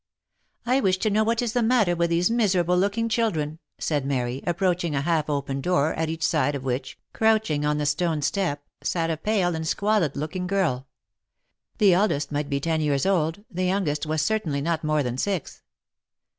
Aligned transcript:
"I 0.65 0.79
wish 0.79 0.97
to 0.97 1.11
know 1.11 1.23
what 1.23 1.43
is 1.43 1.53
the 1.53 1.61
matter 1.61 1.95
with 1.95 2.09
these 2.09 2.31
miserable 2.31 2.75
looking 2.75 3.07
children," 3.07 3.59
said 3.77 4.03
Mary, 4.03 4.41
approaching 4.47 4.95
a 4.95 5.01
half 5.01 5.29
open 5.29 5.61
door, 5.61 5.93
at 5.93 6.09
each 6.09 6.23
side 6.25 6.55
of 6.55 6.63
which, 6.63 6.97
crouching 7.13 7.65
on 7.65 7.77
the 7.77 7.85
stone 7.85 8.23
step, 8.23 8.63
sat 8.81 9.11
a 9.11 9.15
pale 9.17 9.53
and 9.55 9.67
squalid 9.67 10.15
looking 10.17 10.47
girl. 10.47 10.87
The 11.77 11.93
eldest 11.93 12.31
might 12.31 12.49
be 12.49 12.59
ten 12.59 12.81
years 12.81 13.05
old, 13.05 13.43
the 13.51 13.65
youngest 13.65 14.07
was 14.07 14.23
certainly 14.23 14.59
not 14.59 14.83
more 14.83 15.03
than 15.03 15.19
six. 15.19 15.61